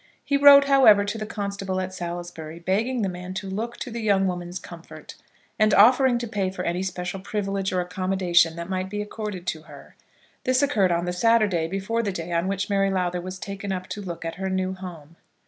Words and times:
He 0.25 0.35
wrote, 0.35 0.63
however, 0.65 1.05
to 1.05 1.17
the 1.19 1.27
constable 1.27 1.79
at 1.79 1.93
Salisbury, 1.93 2.57
begging 2.57 3.03
the 3.03 3.07
man 3.07 3.35
to 3.35 3.47
look 3.47 3.77
to 3.77 3.91
the 3.91 4.01
young 4.01 4.25
woman's 4.25 4.57
comfort, 4.57 5.13
and 5.59 5.75
offering 5.75 6.17
to 6.17 6.27
pay 6.27 6.49
for 6.49 6.63
any 6.63 6.81
special 6.81 7.19
privilege 7.19 7.71
or 7.71 7.81
accommodation 7.81 8.55
that 8.55 8.67
might 8.67 8.89
be 8.89 9.03
accorded 9.03 9.45
to 9.45 9.61
her. 9.61 9.95
This 10.43 10.63
occurred 10.63 10.91
on 10.91 11.05
the 11.05 11.13
Saturday 11.13 11.67
before 11.67 12.01
the 12.01 12.11
day 12.11 12.31
on 12.31 12.47
which 12.47 12.67
Mary 12.67 12.89
Lowther 12.89 13.21
was 13.21 13.37
taken 13.37 13.71
up 13.71 13.85
to 13.89 14.01
look 14.01 14.25
at 14.25 14.35
her 14.41 14.49
new 14.49 14.73
home. 14.73 15.17